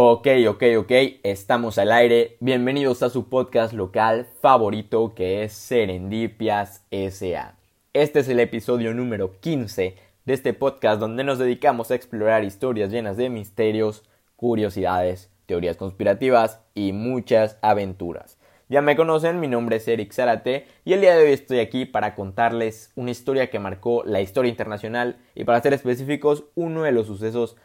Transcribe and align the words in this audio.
Ok, 0.00 0.28
ok, 0.48 0.62
ok, 0.78 0.92
estamos 1.24 1.76
al 1.76 1.90
aire. 1.90 2.36
Bienvenidos 2.38 3.02
a 3.02 3.10
su 3.10 3.28
podcast 3.28 3.72
local 3.72 4.28
favorito 4.40 5.12
que 5.12 5.42
es 5.42 5.52
Serendipias 5.54 6.84
SA. 6.92 7.56
Este 7.92 8.20
es 8.20 8.28
el 8.28 8.38
episodio 8.38 8.94
número 8.94 9.40
15 9.40 9.96
de 10.24 10.32
este 10.32 10.54
podcast 10.54 11.00
donde 11.00 11.24
nos 11.24 11.40
dedicamos 11.40 11.90
a 11.90 11.96
explorar 11.96 12.44
historias 12.44 12.92
llenas 12.92 13.16
de 13.16 13.28
misterios, 13.28 14.04
curiosidades, 14.36 15.32
teorías 15.46 15.76
conspirativas 15.76 16.60
y 16.76 16.92
muchas 16.92 17.58
aventuras. 17.60 18.38
Ya 18.68 18.82
me 18.82 18.94
conocen, 18.94 19.40
mi 19.40 19.48
nombre 19.48 19.78
es 19.78 19.88
Eric 19.88 20.12
Zárate 20.12 20.66
y 20.84 20.92
el 20.92 21.00
día 21.00 21.16
de 21.16 21.24
hoy 21.24 21.32
estoy 21.32 21.58
aquí 21.58 21.86
para 21.86 22.14
contarles 22.14 22.92
una 22.94 23.10
historia 23.10 23.50
que 23.50 23.58
marcó 23.58 24.04
la 24.04 24.20
historia 24.20 24.50
internacional 24.50 25.16
y 25.34 25.42
para 25.42 25.60
ser 25.60 25.72
específicos, 25.72 26.44
uno 26.54 26.84
de 26.84 26.92
los 26.92 27.08
sucesos 27.08 27.56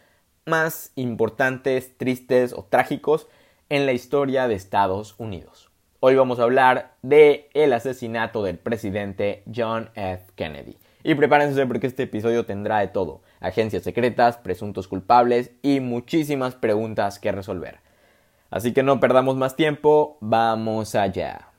más 0.46 0.92
importantes, 0.96 1.98
tristes 1.98 2.54
o 2.54 2.64
trágicos 2.64 3.28
en 3.70 3.86
la 3.86 3.94
historia 3.94 4.48
de 4.48 4.56
Estados 4.56 5.16
Unidos. 5.18 5.70
Hoy 6.00 6.16
vamos 6.16 6.40
a 6.40 6.44
hablar 6.44 6.96
de 7.02 7.50
el 7.54 7.72
asesinato 7.72 8.44
del 8.44 8.58
presidente 8.58 9.44
John 9.54 9.90
F. 9.96 10.26
Kennedy. 10.36 10.78
Y 11.04 11.16
prepárense 11.16 11.66
porque 11.66 11.88
este 11.88 12.04
episodio 12.04 12.46
tendrá 12.46 12.80
de 12.80 12.88
todo, 12.88 13.22
agencias 13.40 13.84
secretas, 13.84 14.38
presuntos 14.38 14.88
culpables 14.88 15.52
y 15.62 15.80
muchísimas 15.80 16.56
preguntas 16.56 17.20
que 17.20 17.32
resolver. 17.32 17.80
Así 18.50 18.74
que 18.74 18.84
no 18.84 19.00
perdamos 19.00 19.36
más 19.36 19.56
tiempo, 19.56 20.18
vamos 20.20 20.96
allá. 20.96 21.53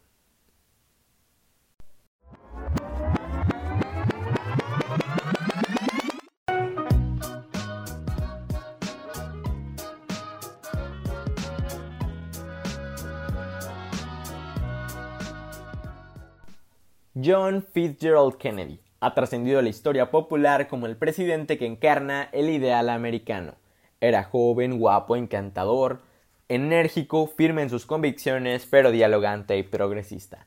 John 17.25 17.65
Fitzgerald 17.73 18.37
Kennedy 18.37 18.81
ha 19.01 19.15
trascendido 19.15 19.63
la 19.63 19.71
historia 19.71 20.11
popular 20.11 20.69
como 20.69 20.87
el 20.87 20.97
presidente 20.97 21.57
que 21.57 21.65
encarna 21.65 22.29
el 22.33 22.51
ideal 22.51 22.91
americano. 22.91 23.55
Era 24.01 24.25
joven, 24.25 24.79
guapo, 24.79 25.17
encantador, 25.17 26.03
enérgico, 26.49 27.27
firme 27.27 27.63
en 27.63 27.71
sus 27.71 27.87
convicciones, 27.87 28.67
pero 28.69 28.91
dialogante 28.91 29.57
y 29.57 29.63
progresista. 29.63 30.47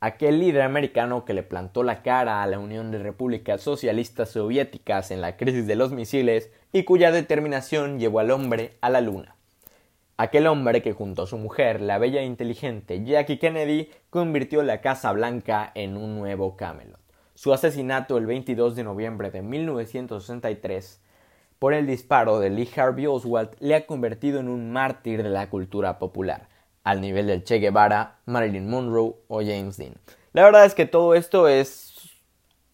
Aquel 0.00 0.40
líder 0.40 0.62
americano 0.62 1.24
que 1.24 1.34
le 1.34 1.44
plantó 1.44 1.84
la 1.84 2.02
cara 2.02 2.42
a 2.42 2.46
la 2.48 2.58
Unión 2.58 2.90
de 2.90 2.98
Repúblicas 2.98 3.60
Socialistas 3.60 4.30
Soviéticas 4.30 5.12
en 5.12 5.20
la 5.20 5.36
crisis 5.36 5.66
de 5.68 5.76
los 5.76 5.92
misiles 5.92 6.50
y 6.72 6.82
cuya 6.82 7.12
determinación 7.12 8.00
llevó 8.00 8.18
al 8.18 8.32
hombre 8.32 8.76
a 8.80 8.90
la 8.90 9.00
luna. 9.00 9.35
Aquel 10.18 10.46
hombre 10.46 10.80
que 10.80 10.94
junto 10.94 11.22
a 11.22 11.26
su 11.26 11.36
mujer, 11.36 11.82
la 11.82 11.98
bella 11.98 12.22
e 12.22 12.24
inteligente 12.24 13.04
Jackie 13.04 13.38
Kennedy, 13.38 13.90
convirtió 14.08 14.62
la 14.62 14.80
Casa 14.80 15.12
Blanca 15.12 15.72
en 15.74 15.98
un 15.98 16.16
nuevo 16.16 16.56
Camelot. 16.56 16.98
Su 17.34 17.52
asesinato 17.52 18.16
el 18.16 18.24
22 18.24 18.76
de 18.76 18.84
noviembre 18.84 19.30
de 19.30 19.42
1963 19.42 21.02
por 21.58 21.74
el 21.74 21.86
disparo 21.86 22.40
de 22.40 22.48
Lee 22.48 22.70
Harvey 22.74 23.06
Oswald 23.06 23.50
le 23.60 23.74
ha 23.74 23.84
convertido 23.84 24.40
en 24.40 24.48
un 24.48 24.72
mártir 24.72 25.22
de 25.22 25.28
la 25.28 25.50
cultura 25.50 25.98
popular, 25.98 26.48
al 26.82 27.02
nivel 27.02 27.26
del 27.26 27.44
Che 27.44 27.58
Guevara, 27.58 28.20
Marilyn 28.24 28.70
Monroe 28.70 29.16
o 29.28 29.40
James 29.40 29.76
Dean. 29.76 29.96
La 30.32 30.44
verdad 30.44 30.64
es 30.64 30.74
que 30.74 30.86
todo 30.86 31.14
esto 31.14 31.46
es 31.46 31.85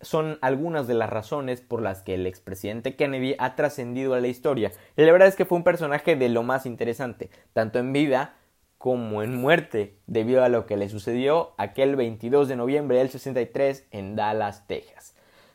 son 0.03 0.39
algunas 0.43 0.87
de 0.87 0.95
las 0.95 1.09
razones 1.09 1.61
por 1.61 1.81
las 1.81 2.03
que 2.03 2.15
el 2.15 2.27
expresidente 2.27 2.97
Kennedy 2.97 3.37
ha 3.39 3.55
trascendido 3.55 4.15
a 4.15 4.21
la 4.21 4.29
historia. 4.29 4.73
Y 4.97 5.03
la 5.03 5.13
verdad 5.13 5.29
es 5.29 5.37
que 5.37 5.45
fue 5.45 5.57
un 5.57 5.65
personaje 5.65 6.17
de 6.17 6.29
lo 6.29 6.43
más 6.43 6.67
interesante, 6.67 7.31
tanto 7.53 7.79
en 7.79 7.93
vida 7.93 8.35
como 8.79 9.23
en 9.23 9.37
muerte, 9.37 9.97
debido 10.09 10.43
a 10.43 10.49
lo 10.49 10.67
que 10.67 10.77
le 10.77 10.89
sucedió 10.89 11.53
aquel 11.57 11.95
22 11.95 12.49
de 12.49 12.57
noviembre 12.57 12.99
del 12.99 13.11
63 13.11 13.87
en 13.93 14.17
Dallas, 14.17 14.67
Texas. 14.67 15.15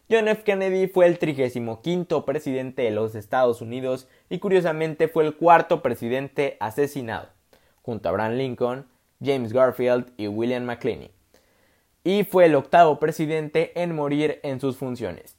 John 0.09 0.30
F. 0.30 0.44
Kennedy 0.44 0.88
fue 0.88 1.08
el 1.08 1.19
35 1.19 2.24
presidente 2.24 2.84
de 2.84 2.91
los 2.91 3.16
Estados 3.16 3.62
Unidos 3.62 4.08
y 4.29 4.40
curiosamente 4.40 5.09
fue 5.09 5.25
el 5.25 5.35
cuarto 5.35 5.81
presidente 5.81 6.56
asesinado, 6.62 7.28
junto 7.81 8.08
a 8.08 8.12
Abraham 8.12 8.35
Lincoln, 8.35 8.85
James 9.22 9.52
Garfield 9.52 10.14
y 10.16 10.28
William 10.28 10.64
McLean 10.64 11.09
y 12.07 12.23
fue 12.23 12.45
el 12.45 12.56
octavo 12.56 13.01
presidente 13.01 13.73
en 13.75 13.94
morir 13.94 14.40
en 14.44 14.62
sus 14.62 14.78
funciones. 14.78 15.35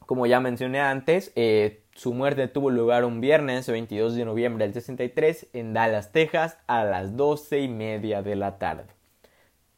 Como 0.00 0.26
ya 0.26 0.40
mencioné 0.40 0.78
antes, 0.78 1.32
eh, 1.36 1.84
su 1.94 2.12
muerte 2.12 2.48
tuvo 2.48 2.68
lugar 2.68 3.06
un 3.06 3.22
viernes 3.22 3.66
22 3.66 4.16
de 4.16 4.26
noviembre 4.26 4.66
del 4.66 4.74
63 4.74 5.46
en 5.54 5.72
Dallas, 5.72 6.12
Texas, 6.12 6.58
a 6.66 6.84
las 6.84 7.16
12 7.16 7.60
y 7.60 7.68
media 7.68 8.20
de 8.20 8.36
la 8.36 8.58
tarde. 8.58 8.88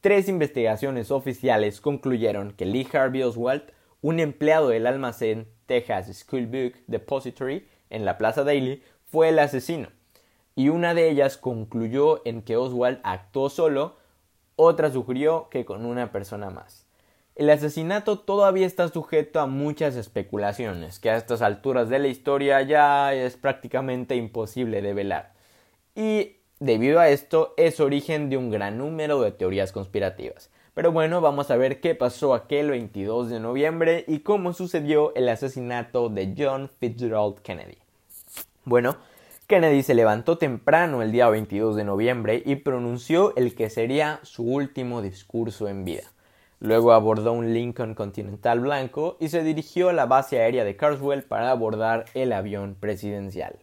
Tres 0.00 0.28
investigaciones 0.28 1.12
oficiales 1.12 1.81
concluyeron 1.81 2.50
que 2.50 2.67
Lee 2.67 2.89
Harvey 2.93 3.23
Oswald, 3.23 3.62
un 4.03 4.19
empleado 4.19 4.71
del 4.71 4.89
almacén 4.89 5.47
Texas 5.67 6.12
School 6.17 6.47
Book 6.47 6.75
Depository 6.89 7.69
en 7.91 8.05
la 8.05 8.19
Plaza 8.19 8.43
Daily, 8.43 8.83
fue 9.05 9.28
el 9.28 9.39
asesino, 9.39 9.87
y 10.56 10.69
una 10.69 10.94
de 10.94 11.11
ellas 11.11 11.37
concluyó 11.37 12.27
en 12.27 12.43
que 12.43 12.56
Oswald 12.56 12.99
actuó 13.05 13.50
solo 13.50 14.03
otra 14.56 14.91
sugirió 14.91 15.48
que 15.50 15.65
con 15.65 15.84
una 15.84 16.12
persona 16.12 16.50
más. 16.50 16.87
El 17.37 17.50
asesinato 17.50 18.20
todavía 18.20 18.66
está 18.66 18.88
sujeto 18.88 19.41
a 19.41 19.47
muchas 19.47 19.97
especulaciones, 19.97 21.00
que 21.00 21.10
a 21.10 21.16
estas 21.16 21.42
alturas 21.42 21.88
de 21.88 21.98
la 21.98 22.06
historia 22.06 22.62
ya 22.62 23.12
es 23.12 23.37
prácticamente 23.37 24.14
imposible 24.14 24.82
de 24.82 24.94
velar. 24.94 25.32
Y 25.97 26.37
debido 26.60 27.00
a 27.00 27.09
esto 27.09 27.54
es 27.56 27.81
origen 27.81 28.31
de 28.31 28.37
un 28.37 28.50
gran 28.50 28.78
número 28.78 29.20
de 29.20 29.32
teorías 29.32 29.72
conspirativas. 29.72 30.50
Pero 30.75 30.93
bueno, 30.93 31.20
vamos 31.20 31.50
a 31.50 31.56
ver 31.56 31.81
qué 31.81 31.94
pasó 31.94 32.34
aquel 32.34 32.70
22 32.70 33.31
de 33.31 33.41
noviembre 33.41 34.04
y 34.06 34.20
cómo 34.20 34.53
sucedió 34.53 35.12
el 35.14 35.28
asesinato 35.28 36.09
de 36.09 36.34
John 36.37 36.70
Fitzgerald 36.81 37.41
Kennedy. 37.43 37.78
Bueno, 38.64 38.97
Kennedy 39.47 39.82
se 39.82 39.94
levantó 39.94 40.38
temprano 40.38 41.03
el 41.03 41.12
día 41.12 41.28
22 41.28 41.77
de 41.77 41.84
noviembre 41.84 42.43
y 42.47 42.56
pronunció 42.56 43.37
el 43.37 43.55
que 43.55 43.69
sería 43.69 44.21
su 44.22 44.43
último 44.43 45.03
discurso 45.03 45.69
en 45.69 45.84
vida. 45.84 46.05
Luego 46.60 46.93
abordó 46.93 47.34
un 47.34 47.53
Lincoln 47.53 47.94
Continental 47.94 48.60
blanco 48.60 49.19
y 49.21 49.28
se 49.28 49.43
dirigió 49.43 49.91
a 49.91 49.93
la 49.93 50.06
base 50.06 50.41
aérea 50.41 50.65
de 50.65 50.77
Carswell 50.77 51.25
para 51.25 51.50
abordar 51.50 52.06
el 52.15 52.32
avión 52.32 52.75
presidencial. 52.81 53.59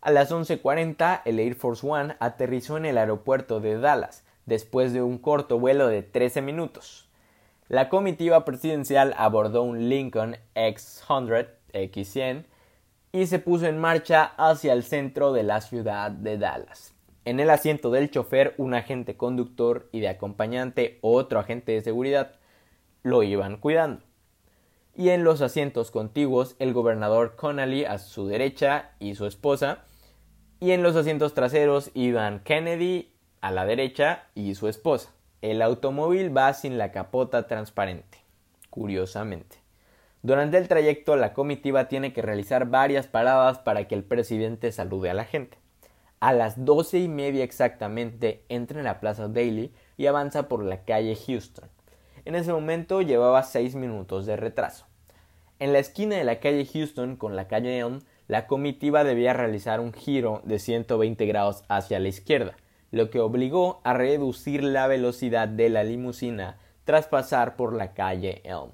A 0.00 0.12
las 0.12 0.30
11.40 0.30 1.22
el 1.24 1.40
Air 1.40 1.56
Force 1.56 1.84
One 1.84 2.14
aterrizó 2.20 2.76
en 2.76 2.84
el 2.84 2.96
aeropuerto 2.96 3.58
de 3.58 3.76
Dallas, 3.78 4.22
después 4.46 4.92
de 4.92 5.02
un 5.02 5.18
corto 5.18 5.58
vuelo 5.58 5.88
de 5.88 6.02
13 6.02 6.40
minutos. 6.40 7.08
La 7.68 7.88
comitiva 7.88 8.44
presidencial 8.44 9.12
abordó 9.18 9.64
un 9.64 9.88
Lincoln 9.88 10.36
X-100 10.54 11.48
X100 11.72 12.44
y 13.14 13.28
se 13.28 13.38
puso 13.38 13.66
en 13.66 13.78
marcha 13.78 14.32
hacia 14.36 14.72
el 14.72 14.82
centro 14.82 15.32
de 15.32 15.44
la 15.44 15.60
ciudad 15.60 16.10
de 16.10 16.36
Dallas. 16.36 16.94
En 17.24 17.38
el 17.38 17.48
asiento 17.48 17.92
del 17.92 18.10
chofer, 18.10 18.54
un 18.58 18.74
agente 18.74 19.16
conductor 19.16 19.88
y 19.92 20.00
de 20.00 20.08
acompañante 20.08 20.98
otro 21.00 21.38
agente 21.38 21.70
de 21.70 21.80
seguridad 21.80 22.32
lo 23.04 23.22
iban 23.22 23.58
cuidando. 23.58 24.02
Y 24.96 25.10
en 25.10 25.22
los 25.22 25.42
asientos 25.42 25.92
contiguos, 25.92 26.56
el 26.58 26.72
gobernador 26.72 27.36
Connally 27.36 27.84
a 27.84 27.98
su 27.98 28.26
derecha 28.26 28.90
y 28.98 29.14
su 29.14 29.26
esposa. 29.26 29.84
Y 30.58 30.72
en 30.72 30.82
los 30.82 30.96
asientos 30.96 31.34
traseros 31.34 31.92
iban 31.94 32.40
Kennedy 32.40 33.12
a 33.40 33.52
la 33.52 33.64
derecha 33.64 34.24
y 34.34 34.56
su 34.56 34.66
esposa. 34.66 35.10
El 35.40 35.62
automóvil 35.62 36.36
va 36.36 36.52
sin 36.52 36.78
la 36.78 36.90
capota 36.90 37.46
transparente, 37.46 38.18
curiosamente. 38.70 39.63
Durante 40.24 40.56
el 40.56 40.68
trayecto, 40.68 41.16
la 41.16 41.34
comitiva 41.34 41.86
tiene 41.86 42.14
que 42.14 42.22
realizar 42.22 42.70
varias 42.70 43.06
paradas 43.06 43.58
para 43.58 43.86
que 43.86 43.94
el 43.94 44.04
presidente 44.04 44.72
salude 44.72 45.10
a 45.10 45.14
la 45.14 45.26
gente. 45.26 45.58
A 46.18 46.32
las 46.32 46.64
doce 46.64 46.98
y 46.98 47.08
media 47.08 47.44
exactamente 47.44 48.42
entra 48.48 48.78
en 48.78 48.86
la 48.86 49.00
Plaza 49.00 49.28
Daily 49.28 49.70
y 49.98 50.06
avanza 50.06 50.48
por 50.48 50.64
la 50.64 50.82
calle 50.84 51.14
Houston. 51.14 51.68
En 52.24 52.36
ese 52.36 52.54
momento 52.54 53.02
llevaba 53.02 53.42
seis 53.42 53.74
minutos 53.74 54.24
de 54.24 54.36
retraso. 54.36 54.86
En 55.58 55.74
la 55.74 55.78
esquina 55.78 56.16
de 56.16 56.24
la 56.24 56.40
calle 56.40 56.64
Houston 56.64 57.16
con 57.16 57.36
la 57.36 57.46
calle 57.46 57.78
Elm, 57.78 58.00
la 58.26 58.46
comitiva 58.46 59.04
debía 59.04 59.34
realizar 59.34 59.78
un 59.78 59.92
giro 59.92 60.40
de 60.44 60.58
120 60.58 61.26
grados 61.26 61.64
hacia 61.68 62.00
la 62.00 62.08
izquierda, 62.08 62.56
lo 62.92 63.10
que 63.10 63.20
obligó 63.20 63.82
a 63.84 63.92
reducir 63.92 64.64
la 64.64 64.86
velocidad 64.86 65.48
de 65.48 65.68
la 65.68 65.84
limusina 65.84 66.56
tras 66.84 67.08
pasar 67.08 67.56
por 67.56 67.74
la 67.74 67.92
calle 67.92 68.40
Elm 68.44 68.70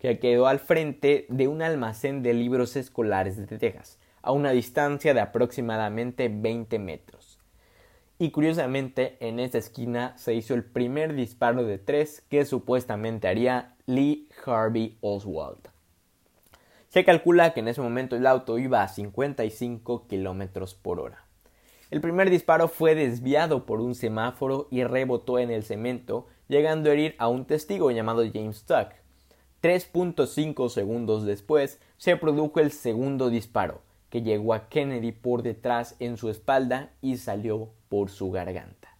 que 0.00 0.18
quedó 0.18 0.48
al 0.48 0.58
frente 0.58 1.26
de 1.28 1.46
un 1.46 1.62
almacén 1.62 2.22
de 2.22 2.34
libros 2.34 2.74
escolares 2.74 3.36
de 3.36 3.58
Texas, 3.58 3.98
a 4.22 4.32
una 4.32 4.50
distancia 4.50 5.14
de 5.14 5.20
aproximadamente 5.20 6.28
20 6.28 6.78
metros. 6.78 7.38
Y 8.18 8.30
curiosamente, 8.30 9.16
en 9.20 9.38
esa 9.38 9.58
esquina 9.58 10.14
se 10.16 10.34
hizo 10.34 10.54
el 10.54 10.64
primer 10.64 11.14
disparo 11.14 11.64
de 11.64 11.78
tres 11.78 12.22
que 12.28 12.44
supuestamente 12.44 13.28
haría 13.28 13.76
Lee 13.86 14.28
Harvey 14.44 14.98
Oswald. 15.00 15.68
Se 16.88 17.04
calcula 17.04 17.54
que 17.54 17.60
en 17.60 17.68
ese 17.68 17.80
momento 17.80 18.16
el 18.16 18.26
auto 18.26 18.58
iba 18.58 18.82
a 18.82 18.88
55 18.88 20.06
kilómetros 20.06 20.74
por 20.74 20.98
hora. 20.98 21.24
El 21.90 22.00
primer 22.00 22.30
disparo 22.30 22.68
fue 22.68 22.94
desviado 22.94 23.66
por 23.66 23.80
un 23.80 23.94
semáforo 23.94 24.68
y 24.70 24.84
rebotó 24.84 25.38
en 25.38 25.50
el 25.50 25.62
cemento, 25.62 26.26
llegando 26.48 26.88
a 26.88 26.92
herir 26.92 27.14
a 27.18 27.28
un 27.28 27.46
testigo 27.46 27.90
llamado 27.90 28.22
James 28.32 28.64
Tuck. 28.64 28.99
3.5 29.62 30.70
segundos 30.70 31.24
después 31.24 31.80
se 31.98 32.16
produjo 32.16 32.60
el 32.60 32.72
segundo 32.72 33.28
disparo, 33.28 33.82
que 34.08 34.22
llegó 34.22 34.54
a 34.54 34.68
Kennedy 34.68 35.12
por 35.12 35.42
detrás 35.42 35.96
en 35.98 36.16
su 36.16 36.30
espalda 36.30 36.90
y 37.02 37.18
salió 37.18 37.68
por 37.88 38.10
su 38.10 38.30
garganta. 38.30 38.96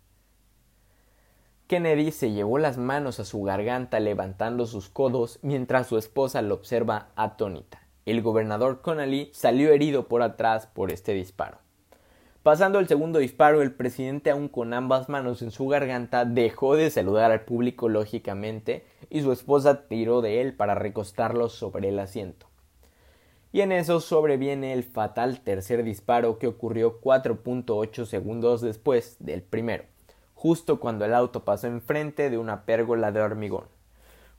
Kennedy 1.66 2.10
se 2.10 2.32
llevó 2.32 2.58
las 2.58 2.78
manos 2.78 3.20
a 3.20 3.24
su 3.24 3.42
garganta 3.42 4.00
levantando 4.00 4.66
sus 4.66 4.88
codos 4.88 5.38
mientras 5.42 5.86
su 5.86 5.96
esposa 5.96 6.42
lo 6.42 6.54
observa 6.56 7.10
atónita. 7.14 7.86
El 8.06 8.22
gobernador 8.22 8.82
Connolly 8.82 9.30
salió 9.32 9.72
herido 9.72 10.08
por 10.08 10.22
atrás 10.22 10.66
por 10.66 10.90
este 10.90 11.14
disparo. 11.14 11.58
Pasando 12.42 12.78
el 12.78 12.88
segundo 12.88 13.18
disparo, 13.18 13.60
el 13.62 13.72
presidente 13.72 14.30
aún 14.30 14.48
con 14.48 14.72
ambas 14.72 15.08
manos 15.08 15.42
en 15.42 15.50
su 15.50 15.68
garganta 15.68 16.24
dejó 16.24 16.74
de 16.74 16.90
saludar 16.90 17.30
al 17.30 17.42
público 17.42 17.88
lógicamente 17.88 18.84
y 19.10 19.20
su 19.20 19.32
esposa 19.32 19.86
tiró 19.88 20.22
de 20.22 20.40
él 20.40 20.54
para 20.54 20.74
recostarlo 20.74 21.48
sobre 21.48 21.90
el 21.90 21.98
asiento. 21.98 22.46
Y 23.52 23.60
en 23.60 23.72
eso 23.72 24.00
sobreviene 24.00 24.72
el 24.72 24.84
fatal 24.84 25.40
tercer 25.40 25.82
disparo 25.82 26.38
que 26.38 26.46
ocurrió 26.46 27.00
4.8 27.00 28.06
segundos 28.06 28.60
después 28.60 29.16
del 29.18 29.42
primero 29.42 29.84
justo 30.40 30.80
cuando 30.80 31.04
el 31.04 31.12
auto 31.12 31.44
pasó 31.44 31.66
enfrente 31.66 32.30
de 32.30 32.38
una 32.38 32.64
pérgola 32.64 33.12
de 33.12 33.20
hormigón. 33.20 33.64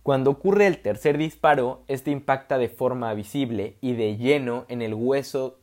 Cuando 0.02 0.32
ocurre 0.32 0.66
el 0.66 0.82
tercer 0.82 1.16
disparo, 1.16 1.84
este 1.88 2.10
impacta 2.10 2.58
de 2.58 2.70
forma 2.70 3.14
visible 3.14 3.78
y 3.82 3.94
de 3.94 4.18
lleno 4.18 4.66
en 4.68 4.82
el 4.82 4.96
hueso 4.96 5.60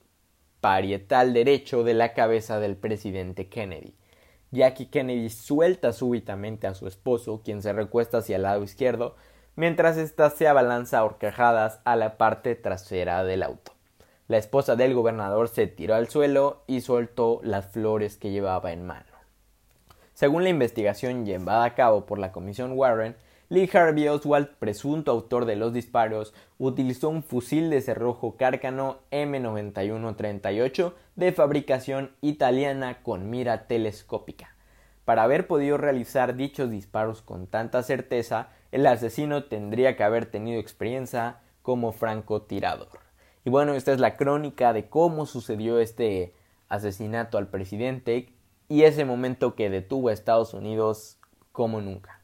parietal 0.61 1.33
derecho 1.33 1.85
de 1.85 1.95
la 1.95 2.15
cabeza 2.15 2.61
del 2.61 2.77
presidente 2.77 3.49
Kennedy. 3.49 3.95
Jackie 4.51 4.87
Kennedy 4.87 5.29
suelta 5.29 5.93
súbitamente 5.93 6.67
a 6.67 6.75
su 6.75 6.87
esposo, 6.87 7.43
quien 7.45 7.63
se 7.63 7.73
recuesta 7.73 8.19
hacia 8.19 8.37
el 8.37 8.43
lado 8.43 8.63
izquierdo, 8.63 9.15
mientras 9.57 9.97
ésta 9.97 10.31
se 10.31 10.49
abalanza 10.49 10.99
a 10.99 11.05
horcajadas 11.05 11.81
a 11.85 11.97
la 11.97 12.17
parte 12.17 12.55
trasera 12.55 13.25
del 13.25 13.43
auto. 13.43 13.73
La 14.27 14.39
esposa 14.39 14.77
del 14.77 14.95
gobernador 14.95 15.49
se 15.49 15.67
tiró 15.67 15.95
al 15.95 16.09
suelo 16.09 16.63
y 16.67 16.81
soltó 16.81 17.41
las 17.43 17.67
flores 17.67 18.17
que 18.17 18.31
llevaba 18.31 18.73
en 18.73 18.87
mano. 18.87 19.07
Según 20.15 20.43
la 20.43 20.51
investigación 20.51 21.25
llevada 21.25 21.65
a 21.65 21.75
cabo 21.75 22.05
por 22.05 22.19
la 22.19 22.33
Comisión 22.33 22.73
Warren, 22.73 23.17
Lee 23.51 23.71
Harvey 23.73 24.07
Oswald, 24.09 24.49
presunto 24.59 25.11
autor 25.11 25.47
de 25.47 25.57
los 25.57 25.73
disparos, 25.73 26.35
utilizó 26.59 27.09
un 27.09 27.23
fusil 27.23 27.71
de 27.71 27.81
cerrojo 27.81 28.37
Cárcano 28.37 28.99
M9138 29.11 30.93
de 31.17 31.33
fabricación 31.33 32.11
italiana 32.21 33.03
con 33.03 33.31
mira 33.31 33.67
telescópica. 33.67 34.55
Para 35.07 35.23
haber 35.23 35.47
podido 35.47 35.79
realizar 35.79 36.37
dichos 36.37 36.71
disparos 36.71 37.23
con 37.23 37.47
tanta 37.47 37.83
certeza, 37.83 38.51
el 38.71 38.87
asesino 38.87 39.45
tendría 39.45 39.97
que 39.97 40.05
haber 40.05 40.27
tenido 40.27 40.61
experiencia 40.61 41.39
como 41.63 41.93
francotirador. 41.93 43.01
Y 43.47 43.49
bueno, 43.49 43.73
esta 43.73 43.95
es 43.95 43.99
la 43.99 44.19
crónica 44.19 44.75
de 44.75 44.91
cómo 44.91 45.25
sucedió 45.25 45.79
este 45.79 46.35
asesinato 46.69 47.39
al 47.39 47.49
presidente 47.49 48.29
y 48.69 48.83
ese 48.83 49.07
momento 49.07 49.55
que 49.55 49.71
detuvo 49.71 50.11
a 50.11 50.13
Estados 50.13 50.53
Unidos 50.53 51.19
como 51.53 51.81
nunca. 51.81 52.18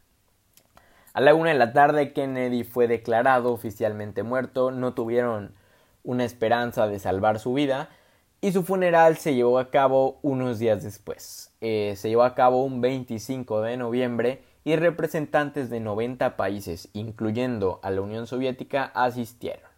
A 1.15 1.21
la 1.21 1.33
una 1.33 1.51
de 1.51 1.59
la 1.59 1.73
tarde 1.73 2.13
Kennedy 2.13 2.65
fue 2.65 2.89
declarado 2.89 3.53
oficialmente 3.53 4.25
muerto, 4.25 4.73
no 4.73 4.95
tuvieron 4.95 5.55
una 6.03 6.25
esperanza 6.25 6.89
de 6.89 6.99
salvar 6.99 7.39
su 7.39 7.55
vida 7.55 7.89
y 8.41 8.51
su 8.51 8.65
funeral 8.65 9.17
se 9.17 9.37
llevó 9.37 9.61
a 9.61 9.71
cabo 9.71 10.19
unos 10.23 10.59
días 10.59 10.83
después. 10.83 11.53
Eh, 11.61 11.95
se 11.97 12.09
llevó 12.09 12.25
a 12.25 12.35
cabo 12.35 12.65
un 12.65 12.81
25 12.81 13.63
de 13.63 13.77
noviembre 13.77 14.43
y 14.65 14.75
representantes 14.75 15.71
de 15.71 15.79
90 15.79 16.37
países, 16.37 16.89
incluyendo 16.95 17.79
a 17.85 17.93
la 17.93 18.01
Unión 18.01 18.27
Soviética, 18.27 18.91
asistieron. 18.93 19.71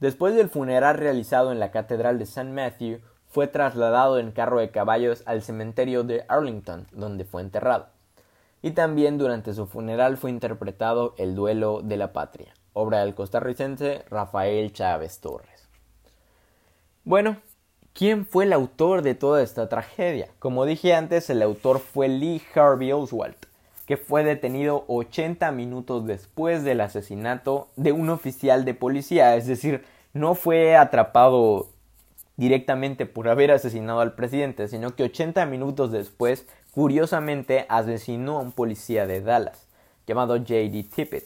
Después 0.00 0.34
del 0.36 0.48
funeral 0.48 0.96
realizado 0.96 1.52
en 1.52 1.58
la 1.58 1.70
Catedral 1.70 2.16
de 2.16 2.24
St. 2.24 2.50
Matthew, 2.50 3.00
fue 3.28 3.46
trasladado 3.46 4.18
en 4.18 4.32
carro 4.32 4.58
de 4.58 4.70
caballos 4.70 5.22
al 5.26 5.42
cementerio 5.42 6.02
de 6.02 6.24
Arlington, 6.28 6.86
donde 6.92 7.26
fue 7.26 7.42
enterrado. 7.42 7.88
Y 8.62 8.72
también 8.72 9.18
durante 9.18 9.54
su 9.54 9.66
funeral 9.66 10.16
fue 10.16 10.30
interpretado 10.30 11.14
El 11.18 11.34
duelo 11.34 11.82
de 11.82 11.96
la 11.96 12.12
patria, 12.12 12.54
obra 12.72 13.00
del 13.00 13.14
costarricense 13.14 14.04
Rafael 14.10 14.72
Chávez 14.72 15.20
Torres. 15.20 15.68
Bueno, 17.04 17.36
¿quién 17.92 18.26
fue 18.26 18.44
el 18.44 18.52
autor 18.52 19.02
de 19.02 19.14
toda 19.14 19.42
esta 19.42 19.68
tragedia? 19.68 20.28
Como 20.38 20.64
dije 20.64 20.94
antes, 20.94 21.30
el 21.30 21.42
autor 21.42 21.78
fue 21.78 22.08
Lee 22.08 22.42
Harvey 22.54 22.92
Oswald, 22.92 23.36
que 23.86 23.96
fue 23.96 24.24
detenido 24.24 24.84
80 24.88 25.52
minutos 25.52 26.06
después 26.06 26.64
del 26.64 26.80
asesinato 26.80 27.68
de 27.76 27.92
un 27.92 28.10
oficial 28.10 28.64
de 28.64 28.74
policía, 28.74 29.36
es 29.36 29.46
decir, 29.46 29.84
no 30.12 30.34
fue 30.34 30.76
atrapado 30.76 31.68
directamente 32.36 33.06
por 33.06 33.28
haber 33.28 33.50
asesinado 33.50 34.00
al 34.00 34.14
presidente, 34.14 34.68
sino 34.68 34.94
que 34.94 35.04
80 35.04 35.46
minutos 35.46 35.92
después, 35.92 36.46
curiosamente, 36.76 37.64
asesinó 37.70 38.36
a 38.36 38.42
un 38.42 38.52
policía 38.52 39.06
de 39.06 39.22
Dallas, 39.22 39.66
llamado 40.06 40.36
J.D. 40.36 40.84
Tippett, 40.94 41.24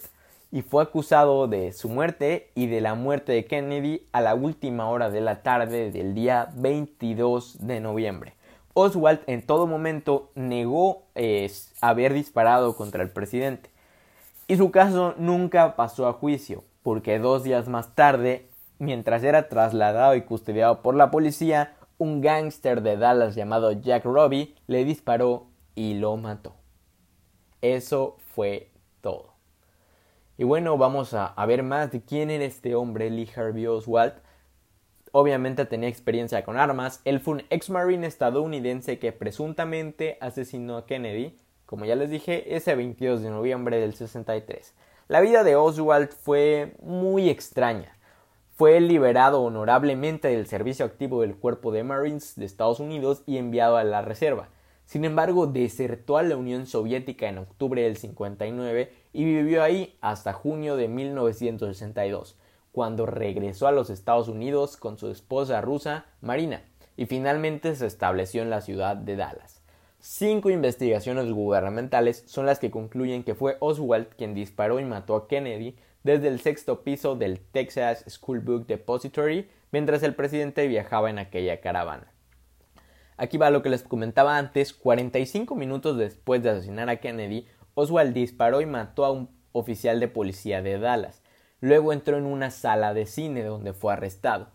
y 0.53 0.63
fue 0.63 0.81
acusado 0.81 1.49
de 1.49 1.73
su 1.73 1.89
muerte 1.89 2.53
y 2.55 2.69
de 2.69 2.81
la 2.81 2.95
muerte 2.95 3.33
de 3.33 3.45
Kennedy 3.47 4.07
a 4.13 4.21
la 4.21 4.37
última 4.37 4.89
hora 4.89 5.11
de 5.11 5.21
la 5.21 5.43
tarde 5.43 5.91
del 5.91 6.15
día 6.15 6.51
22 6.55 7.67
de 7.67 7.81
noviembre. 7.81 8.35
Oswald 8.75 9.23
en 9.27 9.45
todo 9.45 9.67
momento 9.67 10.31
negó 10.37 11.03
eh, 11.17 11.51
haber 11.81 12.15
disparado 12.15 12.77
contra 12.77 13.03
el 13.03 13.11
presidente. 13.11 13.71
Y 14.47 14.57
su 14.57 14.71
caso 14.71 15.17
nunca 15.19 15.75
pasó 15.75 16.07
a 16.07 16.13
juicio, 16.13 16.63
porque 16.85 17.19
dos 17.19 17.43
días 17.43 17.67
más 17.67 17.97
tarde 17.97 18.51
Mientras 18.81 19.23
era 19.25 19.51
trasladado 19.51 20.15
y 20.15 20.23
custodiado 20.23 20.81
por 20.81 20.95
la 20.95 21.11
policía, 21.11 21.75
un 22.01 22.23
gángster 22.23 22.81
de 22.81 22.97
Dallas 22.97 23.35
llamado 23.35 23.73
Jack 23.73 24.07
Robbie 24.07 24.57
le 24.67 24.87
disparó 24.87 25.49
y 25.75 25.95
lo 25.95 26.17
mató. 26.17 26.55
Eso 27.61 28.17
fue 28.35 28.73
todo. 29.03 29.35
Y 30.39 30.45
bueno, 30.45 30.79
vamos 30.79 31.13
a, 31.13 31.35
ver 31.45 31.63
más 31.63 31.93
de 31.93 32.01
quién 32.01 32.31
era 32.31 32.45
este 32.45 32.75
hombre, 32.75 33.11
Lee 33.11 33.29
Harvey 33.37 33.67
Oswald. 33.67 34.15
Obviamente 35.13 35.67
tenía 35.67 35.91
experiencia 35.91 36.43
con 36.43 36.57
armas. 36.57 37.03
Él 37.05 37.21
fue 37.21 37.35
un 37.35 37.43
ex 37.51 37.69
marine 37.69 38.07
estadounidense 38.07 38.99
que 38.99 39.13
presuntamente 39.13 40.17
asesinó 40.23 40.79
a 40.79 40.87
Kennedy, 40.87 41.37
como 41.67 41.85
ya 41.85 41.97
les 41.97 42.09
dije, 42.09 42.57
ese 42.57 42.77
22 42.77 43.21
de 43.21 43.29
noviembre 43.29 43.79
del 43.79 43.93
63. 43.93 44.75
La 45.09 45.21
vida 45.21 45.45
de 45.45 45.55
Oswald 45.55 46.09
fue 46.09 46.77
muy 46.81 47.29
extraña. 47.29 48.00
Fue 48.61 48.79
liberado 48.79 49.41
honorablemente 49.41 50.29
del 50.29 50.47
servicio 50.47 50.85
activo 50.85 51.23
del 51.23 51.35
Cuerpo 51.35 51.73
de 51.73 51.83
Marines 51.83 52.35
de 52.37 52.45
Estados 52.45 52.79
Unidos 52.79 53.23
y 53.25 53.39
enviado 53.39 53.79
a 53.79 53.85
la 53.85 54.03
reserva. 54.03 54.51
Sin 54.85 55.07
embargo, 55.07 55.47
desertó 55.47 56.19
a 56.19 56.23
la 56.23 56.37
Unión 56.37 56.67
Soviética 56.67 57.27
en 57.27 57.39
octubre 57.39 57.81
del 57.81 57.97
59 57.97 58.93
y 59.15 59.25
vivió 59.25 59.63
ahí 59.63 59.97
hasta 60.03 60.35
junio 60.35 60.77
de 60.77 60.89
1962, 60.89 62.37
cuando 62.71 63.07
regresó 63.07 63.67
a 63.67 63.73
los 63.73 63.89
Estados 63.89 64.29
Unidos 64.29 64.77
con 64.77 64.99
su 64.99 65.09
esposa 65.11 65.63
rusa, 65.63 66.05
Marina, 66.21 66.63
y 66.99 67.07
finalmente 67.07 67.75
se 67.75 67.87
estableció 67.87 68.43
en 68.43 68.51
la 68.51 68.61
ciudad 68.61 68.95
de 68.95 69.17
Dallas. 69.17 69.63
Cinco 70.01 70.51
investigaciones 70.51 71.33
gubernamentales 71.33 72.25
son 72.27 72.45
las 72.45 72.59
que 72.59 72.71
concluyen 72.71 73.25
que 73.25 73.35
fue 73.35 73.57
Oswald 73.61 74.09
quien 74.19 74.35
disparó 74.35 74.81
y 74.81 74.85
mató 74.85 75.17
a 75.17 75.29
Kennedy 75.29 75.77
desde 76.03 76.29
el 76.29 76.41
sexto 76.41 76.83
piso 76.83 77.17
del 77.17 77.41
Texas 77.41 78.05
School 78.09 78.41
Book 78.41 78.67
Depository 78.67 79.49
mientras 79.71 80.03
el 80.03 80.15
presidente 80.15 80.67
viajaba 80.67 81.11
en 81.11 81.19
aquella 81.19 81.61
caravana. 81.61 82.13
Aquí 83.17 83.37
va 83.37 83.51
lo 83.51 83.63
que 83.63 83.69
les 83.69 83.83
comentaba 83.83 84.39
antes, 84.39 84.73
45 84.73 85.55
minutos 85.55 85.99
después 85.99 86.43
de 86.43 86.51
asesinar 86.51 86.89
a 86.89 86.97
Kennedy, 86.97 87.47
Oswald 87.75 88.15
disparó 88.15 88.61
y 88.61 88.67
mató 88.67 89.05
a 89.05 89.13
un 89.13 89.31
oficial 89.53 90.01
de 90.01 90.09
policía 90.09 90.63
de 90.63 90.79
Dallas. 90.79 91.23
Luego 91.61 91.93
entró 91.93 92.17
en 92.17 92.25
una 92.25 92.51
sala 92.51 92.95
de 92.95 93.07
cine 93.07 93.43
donde 93.43 93.73
fue 93.73 93.93
arrestado. 93.93 94.51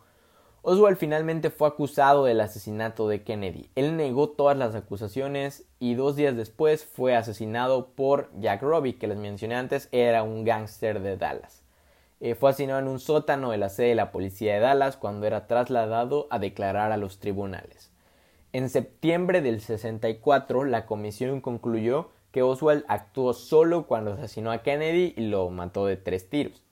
Oswald 0.68 0.98
finalmente 0.98 1.52
fue 1.52 1.68
acusado 1.68 2.26
del 2.26 2.42
asesinato 2.42 3.08
de 3.08 3.22
Kennedy. 3.22 3.70
Él 3.76 3.96
negó 3.98 4.30
todas 4.30 4.58
las 4.58 4.74
acusaciones 4.74 5.68
y 5.80 5.94
dos 5.94 6.16
días 6.16 6.36
después 6.36 6.84
fue 6.84 7.16
asesinado 7.16 7.90
por 7.90 8.32
Jack 8.40 8.64
Robbie, 8.64 8.98
que 8.98 9.06
les 9.06 9.20
mencioné 9.20 9.54
antes, 9.54 9.90
era 9.92 10.24
un 10.24 10.44
gángster 10.44 11.02
de 11.02 11.18
Dallas. 11.18 11.62
Eh, 12.20 12.34
fue 12.34 12.50
asesinado 12.50 12.80
en 12.80 12.88
un 12.88 13.00
sótano 13.00 13.52
de 13.52 13.60
la 13.60 13.70
sede 13.70 13.90
de 13.90 13.96
la 13.96 14.12
policía 14.12 14.56
de 14.56 14.60
Dallas 14.62 14.98
cuando 14.98 15.28
era 15.28 15.46
trasladado 15.46 16.26
a 16.32 16.40
declarar 16.40 16.92
a 16.92 16.98
los 16.98 17.20
tribunales. 17.20 17.92
En 18.52 18.72
septiembre 18.72 19.42
del 19.42 19.62
64, 19.62 20.64
la 20.64 20.88
comisión 20.88 21.42
concluyó 21.42 22.10
que 22.32 22.42
Oswald 22.42 22.86
actuó 22.88 23.34
solo 23.34 23.86
cuando 23.86 24.14
asesinó 24.14 24.52
a 24.52 24.64
Kennedy 24.64 25.14
y 25.16 25.28
lo 25.28 25.48
mató 25.52 25.86
de 25.86 25.98
tres 25.98 26.28
tiros. 26.28 26.65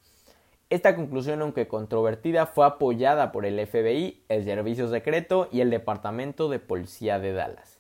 Esta 0.73 0.95
conclusión, 0.95 1.39
aunque 1.43 1.67
controvertida, 1.67 2.47
fue 2.47 2.65
apoyada 2.65 3.31
por 3.31 3.45
el 3.45 3.63
FBI, 3.63 4.23
el 4.27 4.43
Servicio 4.43 4.89
Secreto 4.89 5.47
y 5.51 5.61
el 5.61 5.69
Departamento 5.69 6.49
de 6.49 6.57
Policía 6.57 7.19
de 7.19 7.31
Dallas. 7.31 7.77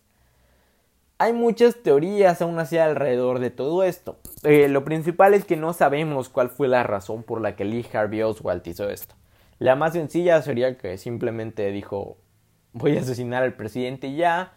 Hay 1.17 1.33
muchas 1.33 1.81
teorías 1.81 2.39
aún 2.43 2.59
así 2.59 2.77
alrededor 2.77 3.39
de 3.39 3.49
todo 3.49 3.83
esto. 3.83 4.19
Eh, 4.43 4.67
lo 4.67 4.85
principal 4.85 5.33
es 5.33 5.43
que 5.43 5.57
no 5.57 5.73
sabemos 5.73 6.29
cuál 6.29 6.51
fue 6.51 6.67
la 6.67 6.83
razón 6.83 7.23
por 7.23 7.41
la 7.41 7.55
que 7.55 7.65
Lee 7.65 7.83
Harvey 7.91 8.21
Oswald 8.21 8.61
hizo 8.67 8.87
esto. 8.87 9.15
La 9.57 9.75
más 9.75 9.93
sencilla 9.93 10.39
sería 10.43 10.77
que 10.77 10.99
simplemente 10.99 11.71
dijo 11.71 12.17
voy 12.73 12.95
a 12.95 12.99
asesinar 12.99 13.41
al 13.41 13.55
presidente 13.55 14.13
ya, 14.13 14.53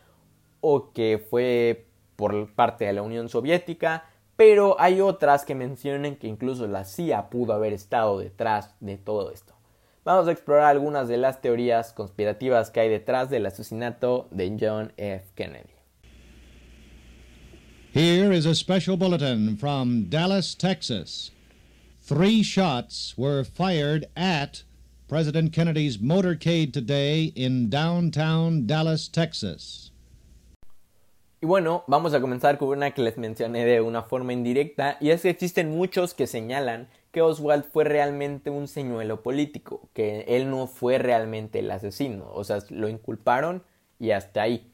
o 0.60 0.92
que 0.92 1.24
fue 1.30 1.86
por 2.16 2.52
parte 2.52 2.84
de 2.84 2.92
la 2.92 3.00
Unión 3.00 3.30
Soviética, 3.30 4.04
pero 4.36 4.76
hay 4.78 5.00
otras 5.00 5.44
que 5.44 5.54
mencionan 5.54 6.16
que 6.16 6.28
incluso 6.28 6.66
la 6.66 6.84
CIA 6.84 7.30
pudo 7.30 7.54
haber 7.54 7.72
estado 7.72 8.18
detrás 8.18 8.74
de 8.80 8.96
todo 8.98 9.30
esto. 9.30 9.54
Vamos 10.04 10.28
a 10.28 10.32
explorar 10.32 10.66
algunas 10.66 11.08
de 11.08 11.16
las 11.16 11.40
teorías 11.40 11.92
conspirativas 11.92 12.70
que 12.70 12.80
hay 12.80 12.88
detrás 12.88 13.28
del 13.28 13.46
asesinato 13.46 14.28
de 14.30 14.56
John 14.60 14.92
F. 14.96 15.24
Kennedy. 15.34 15.74
Here 17.92 18.30
is 18.30 18.46
a 18.46 18.54
special 18.54 18.96
bulletin 18.96 19.56
from 19.56 20.04
Dallas, 20.10 20.54
Texas. 20.54 21.30
Three 22.02 22.42
shots 22.42 23.14
were 23.16 23.42
fired 23.42 24.06
at 24.14 24.62
President 25.08 25.52
Kennedy's 25.52 25.98
motorcade 25.98 26.72
today 26.72 27.32
in 27.34 27.68
downtown 27.68 28.66
Dallas, 28.66 29.08
Texas. 29.08 29.90
Y 31.46 31.48
bueno, 31.48 31.84
vamos 31.86 32.12
a 32.12 32.20
comenzar 32.20 32.58
con 32.58 32.70
una 32.70 32.90
que 32.90 33.02
les 33.02 33.18
mencioné 33.18 33.64
de 33.64 33.80
una 33.80 34.02
forma 34.02 34.32
indirecta, 34.32 34.96
y 34.98 35.10
es 35.10 35.22
que 35.22 35.30
existen 35.30 35.70
muchos 35.70 36.12
que 36.12 36.26
señalan 36.26 36.88
que 37.12 37.22
Oswald 37.22 37.66
fue 37.66 37.84
realmente 37.84 38.50
un 38.50 38.66
señuelo 38.66 39.22
político, 39.22 39.88
que 39.92 40.24
él 40.26 40.50
no 40.50 40.66
fue 40.66 40.98
realmente 40.98 41.60
el 41.60 41.70
asesino, 41.70 42.28
o 42.32 42.42
sea, 42.42 42.58
lo 42.70 42.88
inculparon 42.88 43.62
y 44.00 44.10
hasta 44.10 44.42
ahí. 44.42 44.68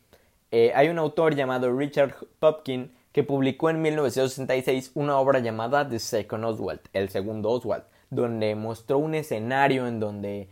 Eh, 0.50 0.72
hay 0.74 0.88
un 0.88 0.98
autor 0.98 1.34
llamado 1.34 1.70
Richard 1.76 2.14
Popkin 2.38 2.90
que 3.12 3.22
publicó 3.22 3.68
en 3.68 3.82
1966 3.82 4.92
una 4.94 5.18
obra 5.18 5.40
llamada 5.40 5.86
The 5.86 5.98
Second 5.98 6.42
Oswald, 6.42 6.80
el 6.94 7.10
segundo 7.10 7.50
Oswald, 7.50 7.84
donde 8.08 8.54
mostró 8.54 8.96
un 8.96 9.14
escenario 9.14 9.86
en 9.86 10.00
donde 10.00 10.48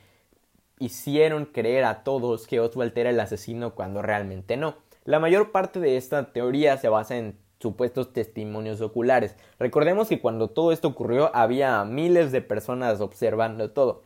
hicieron 0.78 1.46
creer 1.46 1.84
a 1.84 2.04
todos 2.04 2.46
que 2.46 2.60
Oswald 2.60 2.92
era 2.98 3.08
el 3.08 3.20
asesino 3.20 3.74
cuando 3.74 4.02
realmente 4.02 4.58
no. 4.58 4.89
La 5.10 5.18
mayor 5.18 5.50
parte 5.50 5.80
de 5.80 5.96
esta 5.96 6.32
teoría 6.32 6.76
se 6.76 6.88
basa 6.88 7.16
en 7.16 7.36
supuestos 7.58 8.12
testimonios 8.12 8.80
oculares. 8.80 9.34
Recordemos 9.58 10.06
que 10.06 10.20
cuando 10.20 10.50
todo 10.50 10.70
esto 10.70 10.86
ocurrió 10.86 11.34
había 11.34 11.84
miles 11.84 12.30
de 12.30 12.42
personas 12.42 13.00
observando 13.00 13.72
todo. 13.72 14.04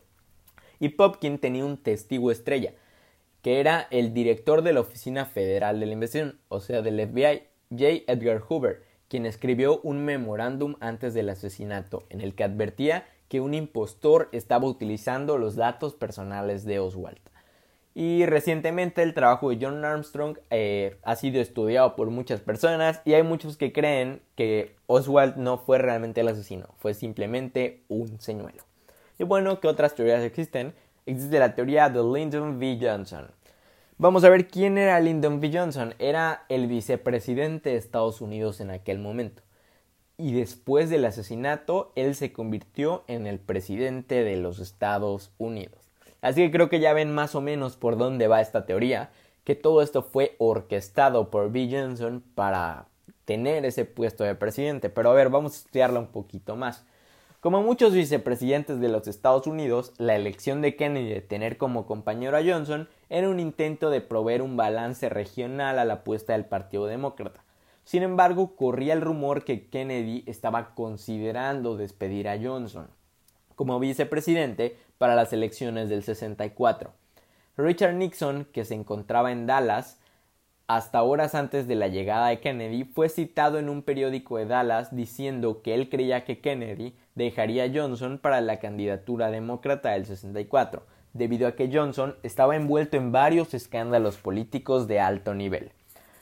Y 0.79 0.89
Popkin 0.89 1.37
tenía 1.37 1.63
un 1.63 1.77
testigo 1.77 2.31
estrella, 2.31 2.73
que 3.43 3.59
era 3.59 3.85
el 3.91 4.15
director 4.15 4.63
de 4.63 4.73
la 4.73 4.79
Oficina 4.79 5.27
Federal 5.27 5.79
de 5.79 5.85
la 5.85 5.93
Investigación, 5.93 6.39
o 6.47 6.59
sea, 6.59 6.81
del 6.81 6.99
FBI, 6.99 7.43
J. 7.69 8.11
Edgar 8.11 8.41
Hoover, 8.41 8.81
quien 9.07 9.27
escribió 9.27 9.81
un 9.81 10.03
memorándum 10.05 10.73
antes 10.79 11.13
del 11.13 11.29
asesinato 11.29 12.01
en 12.09 12.21
el 12.21 12.33
que 12.33 12.45
advertía 12.45 13.05
que 13.29 13.41
un 13.41 13.53
impostor 13.53 14.27
estaba 14.31 14.65
utilizando 14.65 15.37
los 15.37 15.55
datos 15.55 15.93
personales 15.93 16.65
de 16.65 16.79
Oswald. 16.79 17.19
Y 17.97 18.25
recientemente 18.25 19.01
el 19.01 19.13
trabajo 19.13 19.49
de 19.49 19.57
John 19.59 19.85
Armstrong 19.85 20.37
eh, 20.49 20.97
ha 21.01 21.15
sido 21.15 21.41
estudiado 21.41 21.95
por 21.95 22.09
muchas 22.09 22.41
personas 22.41 23.01
y 23.05 23.13
hay 23.13 23.23
muchos 23.23 23.55
que 23.55 23.71
creen 23.71 24.21
que 24.35 24.75
Oswald 24.85 25.37
no 25.37 25.57
fue 25.57 25.77
realmente 25.77 26.19
el 26.19 26.27
asesino, 26.27 26.67
fue 26.77 26.93
simplemente 26.93 27.83
un 27.87 28.19
señuelo. 28.19 28.63
Y 29.17 29.23
bueno, 29.23 29.61
¿qué 29.61 29.69
otras 29.69 29.95
teorías 29.95 30.21
existen? 30.23 30.73
Existe 31.05 31.39
la 31.39 31.55
teoría 31.55 31.89
de 31.89 32.03
Lyndon 32.03 32.57
V. 32.57 32.79
Johnson. 32.81 33.31
Vamos 33.97 34.25
a 34.25 34.29
ver 34.29 34.49
quién 34.49 34.77
era 34.77 34.99
Lyndon 34.99 35.39
B. 35.39 35.49
Johnson. 35.53 35.95
Era 35.97 36.43
el 36.49 36.67
vicepresidente 36.67 37.69
de 37.69 37.77
Estados 37.77 38.19
Unidos 38.19 38.59
en 38.59 38.71
aquel 38.71 38.99
momento 38.99 39.41
y 40.17 40.33
después 40.33 40.89
del 40.89 41.05
asesinato 41.05 41.91
él 41.95 42.15
se 42.15 42.31
convirtió 42.31 43.03
en 43.07 43.27
el 43.27 43.39
presidente 43.39 44.23
de 44.23 44.37
los 44.37 44.59
Estados 44.59 45.31
Unidos. 45.37 45.84
Así 46.25 46.41
que 46.41 46.49
creo 46.49 46.69
que 46.69 46.79
ya 46.79 46.91
ven 46.93 47.13
más 47.13 47.35
o 47.35 47.41
menos 47.41 47.77
por 47.77 47.97
dónde 47.97 48.27
va 48.27 48.41
esta 48.41 48.65
teoría, 48.65 49.11
que 49.43 49.53
todo 49.53 49.83
esto 49.83 50.01
fue 50.01 50.35
orquestado 50.39 51.29
por 51.29 51.51
B. 51.51 51.69
Johnson 51.71 52.23
para 52.33 52.87
tener 53.25 53.63
ese 53.63 53.85
puesto 53.85 54.23
de 54.23 54.33
presidente. 54.33 54.89
Pero 54.89 55.11
a 55.11 55.13
ver, 55.13 55.29
vamos 55.29 55.53
a 55.53 55.57
estudiarlo 55.57 55.99
un 55.99 56.07
poquito 56.07 56.55
más. 56.55 56.83
Como 57.41 57.61
muchos 57.61 57.93
vicepresidentes 57.93 58.79
de 58.79 58.89
los 58.89 59.07
Estados 59.07 59.45
Unidos, 59.45 59.93
la 59.99 60.15
elección 60.15 60.63
de 60.63 60.75
Kennedy 60.75 61.09
de 61.09 61.21
tener 61.21 61.57
como 61.57 61.85
compañero 61.85 62.35
a 62.35 62.43
Johnson 62.43 62.89
era 63.09 63.29
un 63.29 63.39
intento 63.39 63.91
de 63.91 64.01
proveer 64.01 64.41
un 64.41 64.57
balance 64.57 65.09
regional 65.09 65.77
a 65.77 65.85
la 65.85 65.93
apuesta 65.93 66.33
del 66.33 66.45
Partido 66.45 66.87
Demócrata. 66.87 67.43
Sin 67.83 68.01
embargo, 68.01 68.55
corría 68.55 68.93
el 68.93 69.01
rumor 69.01 69.43
que 69.43 69.67
Kennedy 69.67 70.23
estaba 70.25 70.73
considerando 70.73 71.77
despedir 71.77 72.27
a 72.27 72.39
Johnson 72.41 72.87
como 73.55 73.79
vicepresidente 73.79 74.77
para 74.97 75.15
las 75.15 75.33
elecciones 75.33 75.89
del 75.89 76.03
64. 76.03 76.91
Richard 77.57 77.95
Nixon, 77.95 78.45
que 78.51 78.65
se 78.65 78.75
encontraba 78.75 79.31
en 79.31 79.47
Dallas 79.47 79.99
hasta 80.67 81.03
horas 81.03 81.35
antes 81.35 81.67
de 81.67 81.75
la 81.75 81.87
llegada 81.87 82.27
de 82.27 82.39
Kennedy, 82.39 82.85
fue 82.85 83.07
citado 83.07 83.59
en 83.59 83.69
un 83.69 83.83
periódico 83.83 84.37
de 84.37 84.45
Dallas 84.45 84.95
diciendo 84.95 85.61
que 85.61 85.75
él 85.75 85.89
creía 85.89 86.25
que 86.25 86.39
Kennedy 86.39 86.95
dejaría 87.13 87.65
a 87.65 87.71
Johnson 87.73 88.17
para 88.17 88.41
la 88.41 88.59
candidatura 88.59 89.29
demócrata 89.29 89.91
del 89.91 90.05
64, 90.05 90.83
debido 91.13 91.47
a 91.47 91.55
que 91.55 91.69
Johnson 91.71 92.15
estaba 92.23 92.55
envuelto 92.55 92.97
en 92.97 93.11
varios 93.11 93.53
escándalos 93.53 94.17
políticos 94.17 94.87
de 94.87 94.99
alto 94.99 95.33
nivel. 95.33 95.71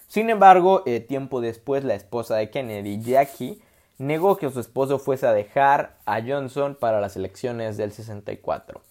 Sin 0.07 0.29
embargo, 0.29 0.83
eh, 0.85 0.99
tiempo 0.99 1.41
después, 1.41 1.83
la 1.83 1.95
esposa 1.95 2.35
de 2.35 2.51
Kennedy, 2.51 3.01
Jackie, 3.01 3.61
negó 3.97 4.37
que 4.37 4.49
su 4.49 4.59
esposo 4.59 4.99
fuese 4.99 5.27
a 5.27 5.33
dejar 5.33 5.97
a 6.05 6.21
Johnson 6.21 6.75
para 6.79 6.99
las 6.99 7.15
elecciones 7.15 7.77
del 7.77 7.91
64. 7.91 8.81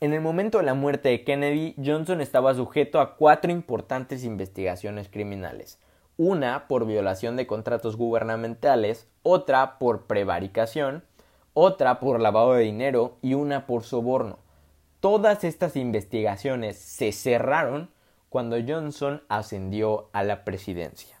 En 0.00 0.12
el 0.12 0.20
momento 0.20 0.58
de 0.58 0.64
la 0.64 0.74
muerte 0.74 1.08
de 1.08 1.24
Kennedy, 1.24 1.74
Johnson 1.82 2.20
estaba 2.20 2.54
sujeto 2.54 3.00
a 3.00 3.16
cuatro 3.16 3.50
importantes 3.50 4.24
investigaciones 4.24 5.08
criminales. 5.08 5.78
Una 6.18 6.68
por 6.68 6.86
violación 6.86 7.36
de 7.36 7.46
contratos 7.46 7.96
gubernamentales, 7.96 9.08
otra 9.22 9.78
por 9.78 10.06
prevaricación, 10.06 11.04
otra 11.54 12.00
por 12.00 12.20
lavado 12.20 12.52
de 12.52 12.64
dinero 12.64 13.16
y 13.22 13.34
una 13.34 13.66
por 13.66 13.84
soborno. 13.84 14.38
Todas 15.00 15.44
estas 15.44 15.76
investigaciones 15.76 16.76
se 16.76 17.12
cerraron 17.12 17.90
cuando 18.28 18.56
Johnson 18.66 19.22
ascendió 19.28 20.10
a 20.12 20.24
la 20.24 20.44
presidencia. 20.44 21.15